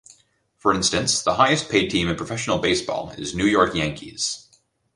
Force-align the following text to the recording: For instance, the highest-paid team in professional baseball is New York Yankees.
For 0.57 0.73
instance, 0.73 1.21
the 1.21 1.35
highest-paid 1.35 1.91
team 1.91 2.07
in 2.07 2.15
professional 2.15 2.57
baseball 2.57 3.11
is 3.19 3.35
New 3.35 3.45
York 3.45 3.75
Yankees. 3.75 4.47